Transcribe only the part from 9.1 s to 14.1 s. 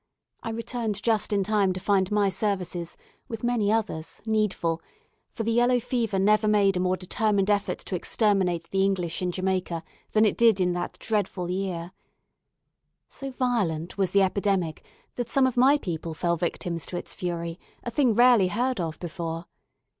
in Jamaica than it did in that dreadful year. So violent was